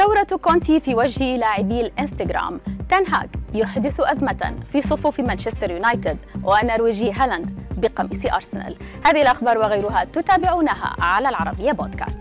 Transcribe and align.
ثورة 0.00 0.40
كونتي 0.42 0.80
في 0.80 0.94
وجه 0.94 1.36
لاعبي 1.36 1.80
الانستغرام. 1.80 2.60
تنهاج 2.88 3.28
يحدث 3.54 4.00
أزمة 4.00 4.54
في 4.72 4.82
صفوف 4.82 5.20
مانشستر 5.20 5.70
يونايتد 5.70 6.18
والنرويجي 6.44 7.12
هالاند 7.12 7.50
بقميص 7.76 8.26
أرسنال. 8.26 8.76
هذه 9.06 9.22
الأخبار 9.22 9.58
وغيرها 9.58 10.04
تتابعونها 10.04 10.96
على 10.98 11.28
العربية 11.28 11.72
بودكاست. 11.72 12.20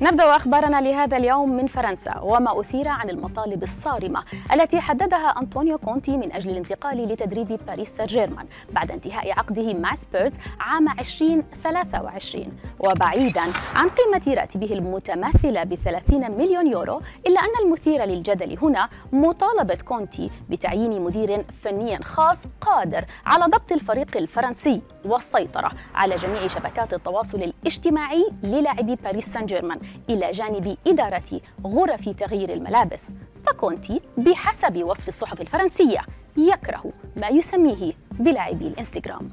نبدأ 0.00 0.36
أخبارنا 0.36 0.80
لهذا 0.80 1.16
اليوم 1.16 1.56
من 1.56 1.66
فرنسا 1.66 2.20
وما 2.22 2.60
أثير 2.60 2.88
عن 2.88 3.10
المطالب 3.10 3.62
الصارمة 3.62 4.22
التي 4.54 4.80
حددها 4.80 5.34
أنطونيو 5.40 5.78
كونتي 5.78 6.16
من 6.16 6.32
أجل 6.32 6.50
الانتقال 6.50 7.08
لتدريب 7.08 7.60
باريس 7.66 7.88
سان 7.96 8.06
جيرمان 8.06 8.46
بعد 8.72 8.90
انتهاء 8.90 9.32
عقده 9.32 9.74
مع 9.74 9.94
سبيرز 9.94 10.34
عام 10.60 10.88
2023 10.88 12.46
وبعيدا 12.78 13.42
عن 13.74 13.88
قيمة 13.88 14.40
راتبه 14.40 14.72
المتماثلة 14.72 15.64
ب 15.64 15.74
30 15.74 16.30
مليون 16.30 16.66
يورو 16.66 17.00
إلا 17.26 17.40
أن 17.40 17.64
المثير 17.66 18.04
للجدل 18.04 18.58
هنا 18.62 18.88
مطالبة 19.12 19.78
كونتي 19.84 20.30
بتعيين 20.50 21.02
مدير 21.02 21.44
فني 21.62 21.98
خاص 22.02 22.44
قادر 22.60 23.04
على 23.26 23.44
ضبط 23.44 23.72
الفريق 23.72 24.16
الفرنسي. 24.16 24.82
والسيطرة 25.08 25.70
على 25.94 26.16
جميع 26.16 26.46
شبكات 26.46 26.94
التواصل 26.94 27.42
الاجتماعي 27.42 28.30
للاعبي 28.42 28.96
باريس 28.96 29.32
سان 29.32 29.46
جيرمان 29.46 29.80
إلى 30.10 30.30
جانب 30.30 30.76
إدارة 30.86 31.40
غرف 31.66 32.08
تغيير 32.08 32.52
الملابس. 32.52 33.14
فكونتي 33.46 34.00
بحسب 34.16 34.84
وصف 34.84 35.08
الصحف 35.08 35.40
الفرنسية 35.40 36.00
يكره 36.36 36.84
ما 37.16 37.28
يسميه 37.28 37.92
بلاعبي 38.12 38.66
الإنستغرام. 38.66 39.30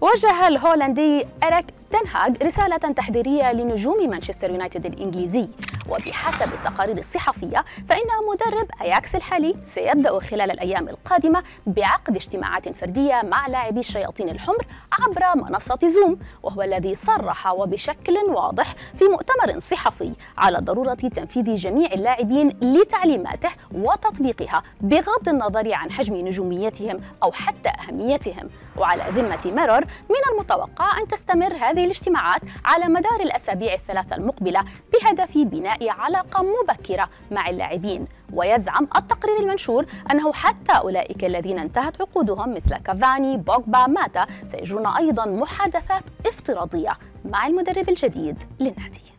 وجه 0.00 0.48
الهولندي 0.48 1.26
إريك 1.44 1.66
تنهاج 1.92 2.42
رسالة 2.42 2.76
تحذيرية 2.76 3.52
لنجوم 3.52 4.10
مانشستر 4.10 4.50
يونايتد 4.50 4.86
الإنجليزي. 4.86 5.48
وبحسب 5.88 6.52
التقارير 6.54 6.98
الصحفية 6.98 7.64
فإن 7.88 8.06
مدرب 8.32 8.68
أياكس 8.80 9.14
الحالي 9.14 9.54
سيبدأ 9.62 10.18
خلال 10.18 10.50
الأيام 10.50 10.88
القادمة 10.88 11.42
بعقد 11.66 12.16
اجتماعات 12.16 12.68
فردية 12.68 13.22
مع 13.24 13.46
لاعبي 13.46 13.80
الشياطين 13.80 14.28
الحمر 14.28 14.66
عبر 14.92 15.44
منصة 15.44 15.78
زوم. 15.84 16.18
وهو 16.42 16.62
الذي 16.62 16.94
صرح 16.94 17.52
وبشكل 17.52 18.16
واضح 18.28 18.74
في 18.94 19.04
مؤتمر 19.04 19.58
صحفي 19.58 20.12
على 20.38 20.58
ضرورة 20.58 20.94
تنفيذ 20.94 21.54
جميع 21.54 21.92
اللاعبين 21.92 22.48
لتعليماته 22.48 23.50
وتطبيقها 23.74 24.62
بغض 24.80 25.28
النظر 25.28 25.74
عن 25.74 25.90
حجم 25.90 26.16
نجوميتهم 26.16 27.00
أو 27.22 27.32
حتى 27.32 27.68
أهميتهم. 27.68 28.48
وعلى 28.76 29.04
ذمة 29.10 29.40
ميرور 29.44 29.84
من 30.10 30.22
المتوقع 30.32 30.98
أن 30.98 31.08
تستمر 31.08 31.56
هذه 31.56 31.81
الاجتماعات 31.84 32.40
على 32.64 32.84
مدار 32.84 33.20
الأسابيع 33.20 33.74
الثلاثة 33.74 34.16
المقبلة 34.16 34.60
بهدف 34.92 35.38
بناء 35.38 35.88
علاقة 35.88 36.42
مبكرة 36.42 37.08
مع 37.30 37.48
اللاعبين. 37.48 38.04
ويزعم 38.32 38.88
التقرير 38.96 39.40
المنشور 39.40 39.86
أنه 40.12 40.32
حتى 40.32 40.72
أولئك 40.72 41.24
الذين 41.24 41.58
انتهت 41.58 42.00
عقودهم 42.00 42.54
مثل 42.54 42.76
كافاني 42.76 43.36
بوجبا 43.36 43.86
ماتا 43.86 44.26
سيجرون 44.46 44.86
أيضا 44.86 45.26
محادثات 45.26 46.02
افتراضية 46.26 46.92
مع 47.24 47.46
المدرب 47.46 47.88
الجديد 47.88 48.36
للنادي. 48.60 49.11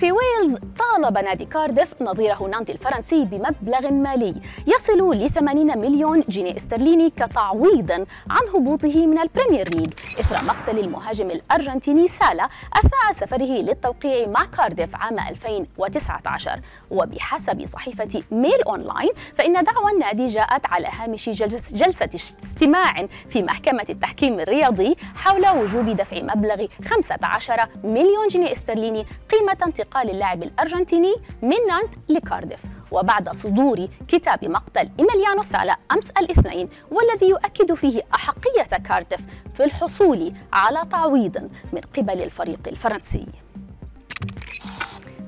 في 0.00 0.12
ويلز 0.12 0.58
طالب 0.78 1.18
نادي 1.18 1.44
كارديف 1.44 2.02
نظيره 2.02 2.48
نانتي 2.50 2.72
الفرنسي 2.72 3.24
بمبلغ 3.24 3.92
مالي. 3.92 4.34
يصل 4.66 5.16
ل 5.16 5.30
80 5.30 5.78
مليون 5.78 6.24
جنيه 6.28 6.56
استرليني 6.56 7.10
كتعويض 7.10 7.90
عن 8.30 8.48
هبوطه 8.54 9.06
من 9.06 9.18
ال 9.18 9.24
Premier 9.24 9.68
League. 9.74 9.92
إثر 10.20 10.44
مقتل 10.44 10.78
المهاجم 10.78 11.30
الأرجنتيني 11.30 12.08
سالا 12.08 12.48
أثناء 12.76 13.12
سفره 13.12 13.44
للتوقيع 13.44 14.26
مع 14.28 14.44
كارديف 14.44 14.96
عام 14.96 15.18
2019 15.18 16.60
وبحسب 16.90 17.64
صحيفة 17.64 18.22
Mail 18.30 18.62
Online 18.66 19.10
فإن 19.34 19.52
دعوى 19.52 19.92
النادي 19.92 20.26
جاءت 20.26 20.66
على 20.66 20.88
هامش 20.98 21.28
جلسة 21.72 22.10
استماع 22.14 23.06
في 23.30 23.42
محكمة 23.42 23.86
التحكيم 23.90 24.40
الرياضي 24.40 24.96
حول 25.14 25.48
وجوب 25.48 25.86
دفع 25.86 26.22
مبلغ 26.22 26.66
15 26.90 27.68
مليون 27.84 28.28
جنيه 28.28 28.52
استرليني 28.52 29.06
قيمة 29.30 29.56
انتقال 29.66 29.89
اللاعب 29.96 30.42
الأرجنتيني 30.42 31.14
من 31.42 31.56
نانت 31.68 31.94
لكارديف. 32.08 32.60
وبعد 32.92 33.28
صدور 33.28 33.88
كتاب 34.08 34.44
مقتل 34.44 34.90
إيميليانو 34.98 35.42
سالا 35.42 35.76
أمس 35.92 36.10
الاثنين 36.10 36.68
والذي 36.90 37.28
يؤكد 37.28 37.74
فيه 37.74 38.02
أحقية 38.14 38.76
كارديف 38.88 39.20
في 39.54 39.64
الحصول 39.64 40.32
على 40.52 40.78
تعويض 40.90 41.50
من 41.72 41.80
قبل 41.96 42.22
الفريق 42.22 42.60
الفرنسي. 42.66 43.26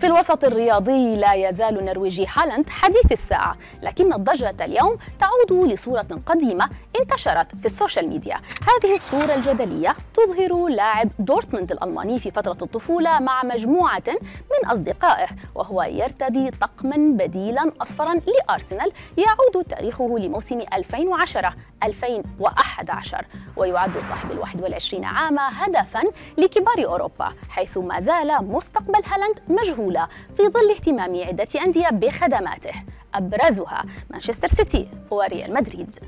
في 0.02 0.08
الوسط 0.08 0.44
الرياضي 0.44 1.16
لا 1.16 1.34
يزال 1.34 1.78
النرويجي 1.78 2.26
هالاند 2.36 2.70
حديث 2.70 3.12
الساعة 3.12 3.56
لكن 3.82 4.12
الضجة 4.12 4.54
اليوم 4.60 4.96
تعود 5.20 5.68
لصورة 5.68 6.06
قديمة 6.26 6.68
انتشرت 7.00 7.56
في 7.56 7.66
ال 7.66 7.72
social 7.72 8.08
media. 8.08 8.36
هذه 8.36 8.94
الصورة 8.94 9.34
الجدلية 9.34 9.96
تظهر 10.14 10.68
لاعب 10.68 11.08
دورتموند 11.18 11.72
الألماني 11.72 12.18
في 12.18 12.30
فترة 12.30 12.56
الطفولة 12.62 13.20
مع 13.20 13.42
مجموعة 13.42 14.02
من 14.50 14.70
أصدقائه 14.70 15.26
وهو 15.54 15.82
يرتدي 15.82 16.50
طقما 16.50 16.96
بديلا 16.96 17.72
أصفرا 17.82 18.14
لأرسنال 18.14 18.92
يعود 19.18 19.64
تاريخه 19.64 20.18
لموسم 20.18 20.60
2010 20.72 21.54
2011 21.84 23.26
ويعد 23.56 23.98
صاحب 23.98 24.30
الواحد 24.30 24.62
والعشرين 24.62 25.04
عام 25.04 25.38
هدفا 25.38 26.02
لكبار 26.38 26.84
أوروبا 26.84 27.32
حيث 27.48 27.78
ما 27.78 28.00
زال 28.00 28.44
مستقبل 28.44 29.02
هالاند 29.06 29.38
مجهولا. 29.48 29.91
في 30.36 30.42
ظل 30.48 30.70
اهتمام 30.70 31.24
عدة 31.24 31.48
أندية 31.64 31.88
بخدماته. 31.88 32.72
أبرزها 33.14 33.82
مانشستر 34.10 34.48
سيتي 34.48 34.88
وريال 35.10 35.54
مدريد. 35.54 35.98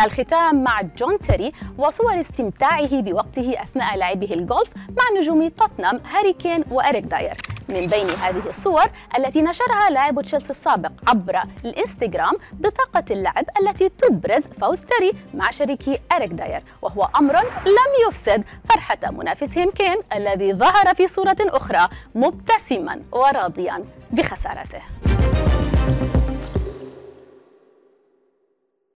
الختام 0.00 0.64
مع 0.64 0.82
جون 0.82 1.18
تيري 1.18 1.52
وصور 1.78 2.20
استمتاعه 2.20 3.00
بوقته 3.00 3.62
أثناء 3.62 3.96
لعبه 3.96 4.34
الجولف 4.34 4.70
مع 4.76 5.20
نجوم 5.20 5.48
توتنهام 5.48 6.00
هاري 6.10 6.32
كين 6.32 6.64
وإريك 6.70 7.04
داير. 7.04 7.36
من 7.68 7.86
بين 7.86 8.10
هذه 8.10 8.48
الصور 8.48 8.84
التي 9.18 9.42
نشرها 9.42 9.90
لاعب 9.90 10.22
تشيلسي 10.22 10.50
السابق 10.50 10.90
عبر 11.06 11.42
الإنستغرام 11.64 12.32
بطاقة 12.52 13.04
اللعب 13.10 13.44
التي 13.60 13.88
تبرز 13.88 14.48
فوز 14.48 14.80
تيري 14.80 15.12
مع 15.34 15.50
شريكه 15.50 15.98
إريك 16.12 16.32
داير 16.32 16.62
وهو 16.82 17.08
أمر 17.18 17.36
لم 17.66 18.08
يفسد 18.08 18.44
فرحة 18.68 19.10
منافسهم 19.10 19.70
كين 19.70 19.96
الذي 20.14 20.54
ظهر 20.54 20.94
في 20.94 21.08
صورة 21.08 21.36
أخرى 21.40 21.88
مبتسما 22.14 23.02
وراضيا 23.12 23.84
بخسارته. 24.10 24.80